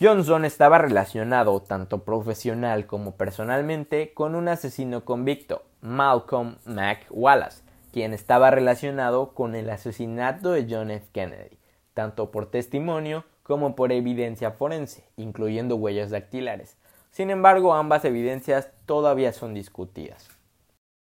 Johnson 0.00 0.44
estaba 0.44 0.78
relacionado 0.78 1.60
tanto 1.60 2.04
profesional 2.04 2.86
como 2.86 3.16
personalmente 3.16 4.14
con 4.14 4.36
un 4.36 4.46
asesino 4.46 5.04
convicto, 5.04 5.64
Malcolm 5.80 6.58
Mac 6.66 7.06
Wallace, 7.10 7.64
quien 7.92 8.14
estaba 8.14 8.52
relacionado 8.52 9.34
con 9.34 9.56
el 9.56 9.68
asesinato 9.70 10.52
de 10.52 10.68
John 10.70 10.92
F. 10.92 11.08
Kennedy, 11.12 11.58
tanto 11.94 12.30
por 12.30 12.48
testimonio 12.48 13.24
como 13.42 13.74
por 13.74 13.90
evidencia 13.90 14.52
forense, 14.52 15.04
incluyendo 15.16 15.74
huellas 15.74 16.10
dactilares. 16.10 16.76
Sin 17.10 17.30
embargo, 17.30 17.74
ambas 17.74 18.04
evidencias 18.04 18.70
todavía 18.86 19.32
son 19.32 19.52
discutidas. 19.52 20.28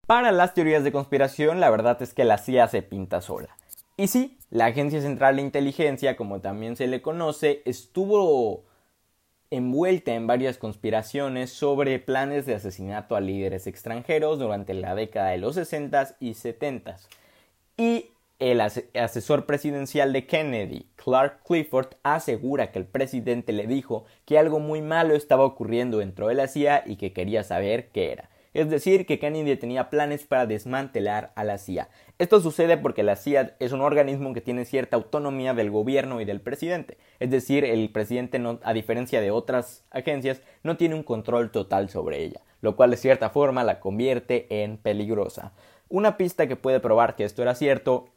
Para 0.07 0.33
las 0.33 0.53
teorías 0.53 0.85
de 0.85 0.93
conspiración, 0.93 1.61
la 1.61 1.71
verdad 1.71 2.03
es 2.03 2.13
que 2.13 2.25
la 2.25 2.37
CIA 2.37 2.69
se 2.69 2.83
pinta 2.83 3.23
sola. 3.23 3.57
Y 3.97 4.09
sí, 4.09 4.39
la 4.51 4.67
Agencia 4.67 5.01
Central 5.01 5.37
de 5.37 5.43
Inteligencia, 5.43 6.15
como 6.15 6.43
también 6.43 6.77
se 6.77 6.89
le 6.89 7.01
conoce, 7.01 7.63
estuvo 7.65 8.65
envuelta 9.53 10.15
en 10.15 10.27
varias 10.27 10.57
conspiraciones 10.57 11.51
sobre 11.51 11.99
planes 11.99 12.47
de 12.47 12.55
asesinato 12.55 13.17
a 13.17 13.21
líderes 13.21 13.67
extranjeros 13.67 14.39
durante 14.39 14.73
la 14.73 14.95
década 14.95 15.29
de 15.29 15.39
los 15.39 15.57
60 15.57 16.17
y 16.21 16.35
70 16.35 16.97
y 17.77 18.07
el 18.39 18.61
asesor 18.61 19.47
presidencial 19.47 20.13
de 20.13 20.27
Kennedy, 20.27 20.87
Clark 20.97 21.43
Clifford, 21.47 21.91
asegura 22.03 22.73
que 22.73 22.79
el 22.81 22.87
presidente 22.87 23.53
le 23.53 23.67
dijo 23.67 24.05
que 24.25 24.39
algo 24.39 24.59
muy 24.59 24.81
malo 24.81 25.15
estaba 25.15 25.45
ocurriendo 25.45 25.99
dentro 25.99 26.29
de 26.29 26.35
la 26.35 26.49
CIA 26.49 26.83
y 26.87 26.97
que 26.97 27.13
quería 27.13 27.45
saber 27.45 27.91
qué 27.91 28.11
era 28.11 28.32
es 28.55 28.69
decir, 28.69 29.07
que 29.07 29.19
Kennedy 29.19 29.57
tenía 29.57 29.91
planes 29.91 30.25
para 30.25 30.47
desmantelar 30.47 31.33
a 31.35 31.45
la 31.45 31.59
CIA. 31.59 31.89
Esto 32.19 32.41
sucede 32.41 32.77
porque 32.77 33.03
la 33.03 33.17
CIA 33.17 33.57
es 33.59 33.73
un 33.73 33.81
organismo 33.81 34.35
que 34.35 34.41
tiene 34.41 34.65
cierta 34.65 34.97
autonomía 34.97 35.55
del 35.55 35.71
gobierno 35.71 36.21
y 36.21 36.25
del 36.25 36.41
presidente, 36.41 36.99
es 37.19 37.31
decir, 37.31 37.65
el 37.65 37.91
presidente, 37.91 38.41
a 38.63 38.73
diferencia 38.73 39.21
de 39.21 39.31
otras 39.31 39.85
agencias, 39.91 40.43
no 40.63 40.77
tiene 40.77 40.95
un 40.95 41.03
control 41.03 41.51
total 41.51 41.89
sobre 41.89 42.23
ella, 42.23 42.41
lo 42.61 42.77
cual 42.77 42.91
de 42.91 42.97
cierta 42.97 43.31
forma 43.31 43.65
la 43.65 43.81
convierte 43.81 44.63
en 44.63 44.77
peligrosa. 44.77 45.53
Una 45.89 46.17
pista 46.17 46.47
que 46.47 46.57
puede 46.57 46.81
probar 46.81 47.17
que 47.17 47.25
esto 47.25 47.43
era 47.43 47.55
cierto 47.55 48.09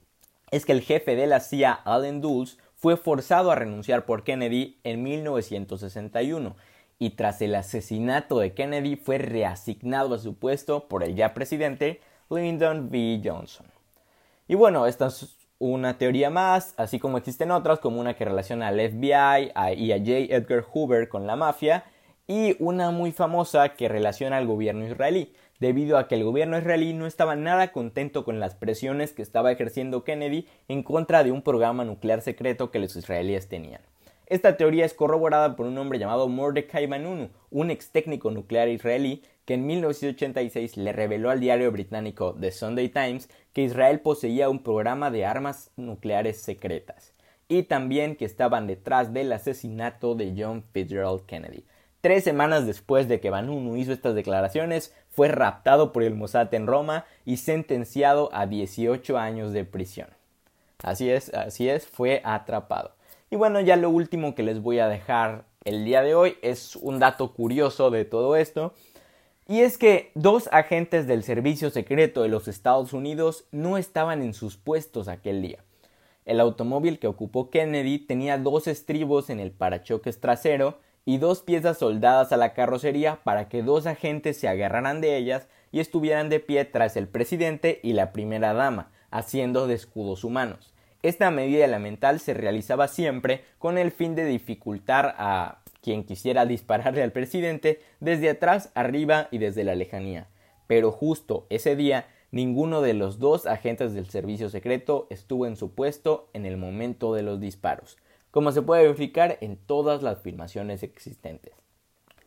es 0.52 0.66
que 0.66 0.72
el 0.72 0.82
jefe 0.82 1.16
de 1.16 1.28
la 1.28 1.40
CIA, 1.40 1.74
Allen 1.74 2.22
Dulles, 2.22 2.58
fue 2.76 2.98
forzado 2.98 3.52
a 3.52 3.56
renunciar 3.56 4.06
por 4.06 4.24
Kennedy 4.24 4.78
en 4.84 5.02
1961 5.02 6.56
y 7.00 7.12
tras 7.12 7.42
el 7.42 7.56
asesinato 7.56 8.40
de 8.40 8.54
Kennedy 8.54 8.96
fue 8.96 9.18
reasignado 9.18 10.16
a 10.16 10.20
su 10.20 10.36
puesto 10.36 10.88
por 10.88 11.04
el 11.04 11.16
ya 11.16 11.34
presidente 11.34 12.02
Lyndon 12.30 12.90
B. 12.90 13.22
Johnson. 13.24 13.68
Y 14.48 14.56
bueno, 14.56 14.88
esta 14.88 15.08
es 15.08 15.38
una 15.60 15.98
teoría 15.98 16.30
más, 16.30 16.74
así 16.78 17.00
como 17.00 17.18
existen 17.18 17.52
otras, 17.52 17.80
como 17.80 18.00
una 18.00 18.16
que 18.16 18.26
relaciona 18.26 18.68
al 18.68 18.80
FBI 18.80 19.52
y 19.78 19.92
a 19.92 19.98
J. 19.98 20.36
Edgar 20.36 20.64
Hoover 20.64 21.10
con 21.10 21.28
la 21.28 21.36
mafia, 21.36 21.86
y 22.28 22.56
una 22.60 22.92
muy 22.92 23.12
famosa 23.12 23.70
que 23.76 23.88
relaciona 23.88 24.38
al 24.38 24.48
gobierno 24.48 24.86
israelí, 24.86 25.34
debido 25.60 25.98
a 25.98 26.08
que 26.08 26.16
el 26.16 26.24
gobierno 26.24 26.58
israelí 26.58 26.94
no 26.94 27.06
estaba 27.06 27.36
nada 27.36 27.72
contento 27.72 28.26
con 28.26 28.40
las 28.40 28.56
presiones 28.56 29.14
que 29.14 29.22
estaba 29.22 29.52
ejerciendo 29.52 30.04
Kennedy 30.04 30.48
en 30.68 30.84
contra 30.84 31.24
de 31.24 31.32
un 31.32 31.42
programa 31.42 31.86
nuclear 31.86 32.22
secreto 32.22 32.72
que 32.72 32.80
los 32.80 32.96
israelíes 32.96 33.48
tenían. 33.48 33.82
Esta 34.28 34.58
teoría 34.58 34.86
es 34.86 34.96
corroborada 34.96 35.56
por 35.56 35.68
un 35.68 35.78
hombre 35.78 36.00
llamado 36.00 36.28
Mordecai 36.28 36.88
Manunu, 36.88 37.30
un 37.52 37.70
ex 37.70 37.92
técnico 37.92 38.32
nuclear 38.32 38.70
israelí 38.70 39.22
que 39.46 39.54
en 39.54 39.68
1986 39.68 40.78
le 40.78 40.92
reveló 40.94 41.30
al 41.30 41.40
diario 41.40 41.72
británico 41.72 42.36
The 42.40 42.52
Sunday 42.52 42.90
Times 42.90 43.30
que 43.54 43.62
Israel 43.62 44.00
poseía 44.00 44.50
un 44.50 44.64
programa 44.64 45.12
de 45.12 45.26
armas 45.26 45.70
nucleares 45.76 46.42
secretas 46.42 47.14
y 47.48 47.64
también 47.64 48.16
que 48.16 48.26
estaban 48.26 48.66
detrás 48.66 49.14
del 49.14 49.32
asesinato 49.32 50.16
de 50.16 50.34
John 50.36 50.64
Fitzgerald 50.74 51.28
Kennedy. 51.28 51.64
Tres 52.02 52.24
semanas 52.24 52.66
después 52.66 53.08
de 53.08 53.20
que 53.20 53.30
Manunu 53.30 53.76
hizo 53.76 53.94
estas 53.94 54.16
declaraciones, 54.16 54.96
fue 55.10 55.28
raptado 55.28 55.94
por 55.94 56.02
el 56.02 56.16
Mossad 56.16 56.52
en 56.56 56.66
Roma 56.66 57.06
y 57.26 57.38
sentenciado 57.38 58.30
a 58.34 58.48
18 58.48 59.20
años 59.20 59.54
de 59.54 59.66
prisión. 59.66 60.10
Así 60.84 61.10
es, 61.10 61.34
así 61.34 61.70
es, 61.70 61.86
fue 61.86 62.22
atrapado. 62.24 62.96
Y 63.30 63.38
bueno, 63.38 63.60
ya 63.60 63.76
lo 63.76 63.90
último 63.90 64.36
que 64.36 64.44
les 64.44 64.62
voy 64.62 64.80
a 64.80 64.88
dejar 64.88 65.46
el 65.64 65.84
día 65.84 66.04
de 66.04 66.14
hoy 66.14 66.38
es 66.44 66.76
un 66.76 67.00
dato 67.00 67.34
curioso 67.34 67.90
de 67.90 68.06
todo 68.06 68.36
esto. 68.36 68.74
Y 69.48 69.62
es 69.62 69.78
que 69.78 70.12
dos 70.14 70.48
agentes 70.52 71.08
del 71.08 71.24
Servicio 71.24 71.72
Secreto 71.72 72.22
de 72.22 72.30
los 72.30 72.48
Estados 72.48 72.94
Unidos 72.94 73.46
no 73.52 73.78
estaban 73.78 74.22
en 74.22 74.34
sus 74.34 74.58
puestos 74.58 75.08
aquel 75.08 75.42
día. 75.42 75.64
El 76.26 76.40
automóvil 76.40 77.00
que 77.00 77.08
ocupó 77.08 77.50
Kennedy 77.50 78.00
tenía 78.00 78.38
dos 78.38 78.68
estribos 78.68 79.30
en 79.30 79.40
el 79.40 79.52
parachoques 79.52 80.20
trasero 80.20 80.80
y 81.04 81.18
dos 81.18 81.42
piezas 81.42 81.80
soldadas 81.80 82.32
a 82.32 82.38
la 82.38 82.54
carrocería 82.54 83.24
para 83.24 83.50
que 83.50 83.64
dos 83.64 83.86
agentes 83.88 84.38
se 84.38 84.48
agarraran 84.48 85.02
de 85.02 85.18
ellas 85.18 85.48
y 85.72 85.80
estuvieran 85.80 86.30
de 86.30 86.40
pie 86.40 86.66
tras 86.66 86.96
el 86.96 87.08
presidente 87.08 87.80
y 87.84 87.94
la 87.94 88.12
primera 88.12 88.54
dama, 88.54 88.92
haciendo 89.12 89.68
de 89.68 89.76
escudos 89.76 90.24
humanos. 90.24 90.75
Esta 91.06 91.30
medida 91.30 91.64
elemental 91.64 92.20
se 92.20 92.34
realizaba 92.34 92.88
siempre 92.88 93.44
con 93.60 93.78
el 93.78 93.92
fin 93.92 94.16
de 94.16 94.26
dificultar 94.26 95.14
a 95.20 95.60
quien 95.80 96.04
quisiera 96.04 96.48
dispararle 96.48 97.04
al 97.04 97.12
presidente 97.12 97.80
desde 98.00 98.32
atrás, 98.32 98.72
arriba 98.74 99.28
y 99.30 99.38
desde 99.38 99.64
la 99.64 99.76
lejanía. 99.76 100.30
Pero 100.66 100.92
justo 100.92 101.46
ese 101.52 101.76
día 101.76 102.08
ninguno 102.32 102.82
de 102.82 102.96
los 102.96 103.20
dos 103.20 103.46
agentes 103.46 103.94
del 103.94 104.10
servicio 104.10 104.50
secreto 104.50 105.06
estuvo 105.12 105.46
en 105.46 105.58
su 105.58 105.76
puesto 105.76 106.28
en 106.34 106.48
el 106.48 106.58
momento 106.58 107.14
de 107.14 107.22
los 107.22 107.40
disparos, 107.40 107.98
como 108.32 108.52
se 108.52 108.64
puede 108.64 108.82
verificar 108.82 109.38
en 109.42 109.58
todas 109.58 110.02
las 110.02 110.24
filmaciones 110.24 110.82
existentes. 110.82 111.54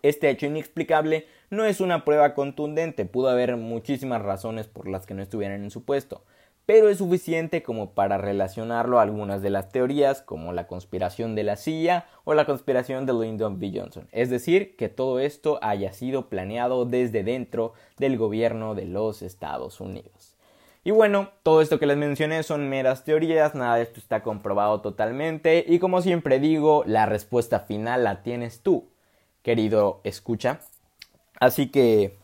Este 0.02 0.30
hecho 0.30 0.46
inexplicable 0.46 1.26
no 1.50 1.64
es 1.64 1.80
una 1.80 2.04
prueba 2.04 2.32
contundente, 2.32 3.06
pudo 3.06 3.28
haber 3.28 3.56
muchísimas 3.56 4.22
razones 4.22 4.68
por 4.68 4.86
las 4.86 5.04
que 5.04 5.14
no 5.14 5.22
estuvieran 5.22 5.64
en 5.64 5.72
su 5.72 5.84
puesto, 5.84 6.22
pero 6.68 6.90
es 6.90 6.98
suficiente 6.98 7.62
como 7.62 7.94
para 7.94 8.18
relacionarlo 8.18 8.98
a 8.98 9.02
algunas 9.02 9.40
de 9.40 9.48
las 9.48 9.70
teorías 9.70 10.20
como 10.20 10.52
la 10.52 10.66
conspiración 10.66 11.34
de 11.34 11.42
la 11.42 11.56
CIA 11.56 12.04
o 12.24 12.34
la 12.34 12.44
conspiración 12.44 13.06
de 13.06 13.14
Lyndon 13.14 13.58
B. 13.58 13.72
Johnson, 13.74 14.06
es 14.12 14.28
decir, 14.28 14.76
que 14.76 14.90
todo 14.90 15.18
esto 15.18 15.58
haya 15.62 15.94
sido 15.94 16.28
planeado 16.28 16.84
desde 16.84 17.24
dentro 17.24 17.72
del 17.96 18.18
gobierno 18.18 18.74
de 18.74 18.84
los 18.84 19.22
Estados 19.22 19.80
Unidos. 19.80 20.36
Y 20.84 20.90
bueno, 20.90 21.30
todo 21.42 21.62
esto 21.62 21.78
que 21.78 21.86
les 21.86 21.96
mencioné 21.96 22.42
son 22.42 22.68
meras 22.68 23.02
teorías, 23.02 23.54
nada 23.54 23.76
de 23.76 23.84
esto 23.84 23.98
está 23.98 24.22
comprobado 24.22 24.82
totalmente 24.82 25.64
y 25.66 25.78
como 25.78 26.02
siempre 26.02 26.38
digo, 26.38 26.84
la 26.84 27.06
respuesta 27.06 27.60
final 27.60 28.04
la 28.04 28.22
tienes 28.22 28.60
tú, 28.60 28.90
querido 29.42 30.02
escucha. 30.04 30.60
Así 31.40 31.70
que 31.70 32.18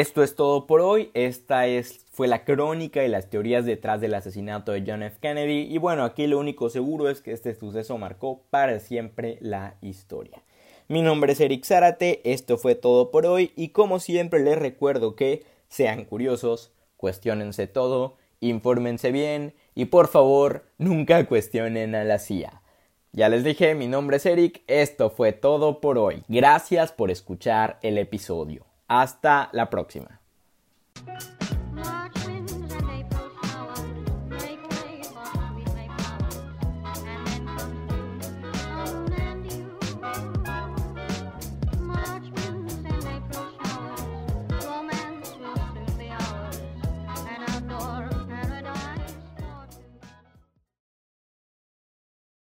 esto 0.00 0.22
es 0.22 0.34
todo 0.36 0.66
por 0.66 0.82
hoy. 0.82 1.10
Esta 1.14 1.66
es, 1.66 2.04
fue 2.16 2.28
la 2.28 2.44
crónica 2.46 3.04
y 3.04 3.08
las 3.08 3.28
teorías 3.28 3.66
detrás 3.66 4.00
del 4.00 4.14
asesinato 4.14 4.72
de 4.72 4.82
John 4.86 5.02
F. 5.02 5.18
Kennedy. 5.20 5.68
Y 5.70 5.76
bueno, 5.76 6.02
aquí 6.02 6.26
lo 6.26 6.38
único 6.38 6.70
seguro 6.70 7.10
es 7.10 7.20
que 7.20 7.30
este 7.32 7.54
suceso 7.54 7.98
marcó 7.98 8.40
para 8.48 8.80
siempre 8.80 9.36
la 9.42 9.74
historia. 9.82 10.42
Mi 10.88 11.02
nombre 11.02 11.34
es 11.34 11.40
Eric 11.40 11.66
Zárate, 11.66 12.22
esto 12.24 12.56
fue 12.56 12.74
todo 12.74 13.10
por 13.10 13.26
hoy 13.26 13.52
y 13.54 13.68
como 13.68 13.98
siempre 13.98 14.40
les 14.40 14.58
recuerdo 14.58 15.14
que 15.14 15.44
sean 15.68 16.06
curiosos, 16.06 16.72
cuestionense 16.96 17.66
todo, 17.66 18.16
infórmense 18.40 19.12
bien 19.12 19.52
y 19.74 19.84
por 19.84 20.08
favor 20.08 20.64
nunca 20.78 21.26
cuestionen 21.26 21.94
a 21.94 22.04
la 22.04 22.18
CIA. 22.18 22.62
Ya 23.12 23.28
les 23.28 23.44
dije, 23.44 23.74
mi 23.74 23.88
nombre 23.88 24.16
es 24.16 24.24
Eric, 24.24 24.62
esto 24.68 25.10
fue 25.10 25.32
todo 25.32 25.82
por 25.82 25.98
hoy. 25.98 26.22
Gracias 26.28 26.92
por 26.92 27.10
escuchar 27.10 27.78
el 27.82 27.98
episodio. 27.98 28.64
Hasta 28.88 29.50
la 29.52 29.68
próxima. 29.68 30.22